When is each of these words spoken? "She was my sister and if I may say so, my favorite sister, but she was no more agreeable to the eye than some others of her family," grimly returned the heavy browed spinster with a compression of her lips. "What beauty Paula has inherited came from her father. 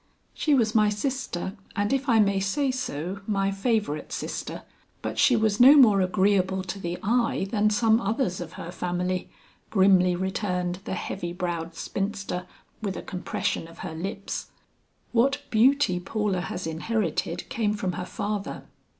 "She 0.33 0.55
was 0.55 0.73
my 0.73 0.89
sister 0.89 1.55
and 1.75 1.93
if 1.93 2.09
I 2.09 2.17
may 2.19 2.39
say 2.39 2.71
so, 2.71 3.19
my 3.27 3.51
favorite 3.51 4.11
sister, 4.11 4.63
but 5.03 5.19
she 5.19 5.35
was 5.35 5.59
no 5.59 5.75
more 5.77 6.01
agreeable 6.01 6.63
to 6.63 6.79
the 6.79 6.97
eye 7.03 7.47
than 7.51 7.69
some 7.69 8.01
others 8.01 8.41
of 8.41 8.53
her 8.53 8.71
family," 8.71 9.29
grimly 9.69 10.15
returned 10.15 10.79
the 10.85 10.95
heavy 10.95 11.33
browed 11.33 11.75
spinster 11.75 12.47
with 12.81 12.97
a 12.97 13.03
compression 13.03 13.67
of 13.67 13.79
her 13.85 13.93
lips. 13.93 14.47
"What 15.11 15.43
beauty 15.51 15.99
Paula 15.99 16.41
has 16.41 16.65
inherited 16.65 17.47
came 17.49 17.75
from 17.75 17.91
her 17.91 18.05
father. 18.05 18.63